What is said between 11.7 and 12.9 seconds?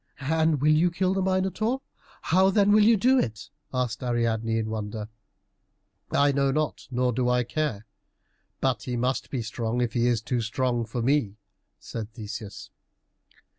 said Theseus.